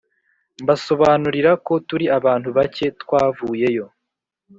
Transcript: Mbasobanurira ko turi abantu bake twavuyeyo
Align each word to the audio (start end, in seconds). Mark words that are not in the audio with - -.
Mbasobanurira 0.63 1.51
ko 1.65 1.73
turi 1.87 2.05
abantu 2.17 2.49
bake 2.57 2.85
twavuyeyo 3.01 3.85